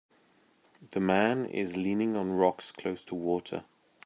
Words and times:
The 0.89 0.99
man 0.99 1.45
is 1.45 1.77
leaning 1.77 2.15
on 2.15 2.31
rocks 2.31 2.71
close 2.71 3.03
to 3.05 3.13
water. 3.13 3.65